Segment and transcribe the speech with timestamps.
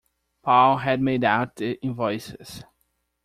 [0.41, 2.63] Paul had made out the invoices.